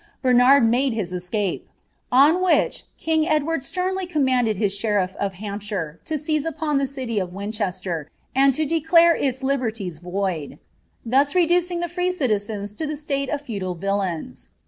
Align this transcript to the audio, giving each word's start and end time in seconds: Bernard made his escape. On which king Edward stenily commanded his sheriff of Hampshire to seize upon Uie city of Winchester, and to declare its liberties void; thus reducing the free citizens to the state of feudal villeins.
Bernard 0.23 0.67
made 0.67 0.93
his 0.93 1.13
escape. 1.13 1.69
On 2.11 2.41
which 2.41 2.85
king 2.97 3.29
Edward 3.29 3.61
stenily 3.61 4.09
commanded 4.09 4.57
his 4.57 4.75
sheriff 4.75 5.13
of 5.19 5.33
Hampshire 5.33 5.99
to 6.05 6.17
seize 6.17 6.43
upon 6.43 6.79
Uie 6.79 6.87
city 6.87 7.19
of 7.19 7.35
Winchester, 7.35 8.09
and 8.33 8.51
to 8.55 8.65
declare 8.65 9.15
its 9.15 9.43
liberties 9.43 9.99
void; 9.99 10.57
thus 11.05 11.35
reducing 11.35 11.81
the 11.81 11.87
free 11.87 12.11
citizens 12.11 12.73
to 12.73 12.87
the 12.87 12.95
state 12.95 13.29
of 13.29 13.41
feudal 13.41 13.75
villeins. 13.75 14.47